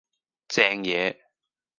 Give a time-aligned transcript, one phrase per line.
[0.47, 1.15] 正野